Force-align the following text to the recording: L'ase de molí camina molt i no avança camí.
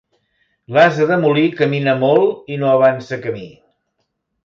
L'ase 0.77 1.07
de 1.11 1.17
molí 1.27 1.45
camina 1.61 1.95
molt 2.07 2.53
i 2.57 2.61
no 2.65 2.73
avança 2.73 3.25
camí. 3.27 3.49